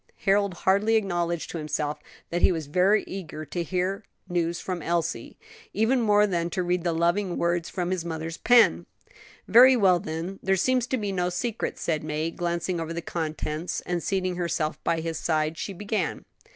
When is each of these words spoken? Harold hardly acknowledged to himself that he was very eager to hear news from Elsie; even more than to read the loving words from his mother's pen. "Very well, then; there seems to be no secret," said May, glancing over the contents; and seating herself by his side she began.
Harold 0.25 0.55
hardly 0.55 0.95
acknowledged 0.95 1.51
to 1.51 1.59
himself 1.59 1.99
that 2.31 2.41
he 2.41 2.51
was 2.51 2.65
very 2.65 3.03
eager 3.05 3.45
to 3.45 3.61
hear 3.61 4.03
news 4.27 4.59
from 4.59 4.81
Elsie; 4.81 5.37
even 5.73 6.01
more 6.01 6.25
than 6.25 6.49
to 6.49 6.63
read 6.63 6.83
the 6.83 6.91
loving 6.91 7.37
words 7.37 7.69
from 7.69 7.91
his 7.91 8.03
mother's 8.03 8.37
pen. 8.37 8.87
"Very 9.47 9.77
well, 9.77 9.99
then; 9.99 10.39
there 10.41 10.55
seems 10.55 10.87
to 10.87 10.97
be 10.97 11.11
no 11.11 11.29
secret," 11.29 11.77
said 11.77 12.03
May, 12.03 12.31
glancing 12.31 12.79
over 12.79 12.93
the 12.93 13.01
contents; 13.03 13.79
and 13.81 14.01
seating 14.01 14.37
herself 14.37 14.83
by 14.83 15.01
his 15.01 15.19
side 15.19 15.55
she 15.55 15.71
began. 15.71 16.25